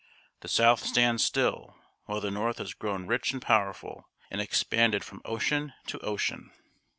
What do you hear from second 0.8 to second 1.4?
stands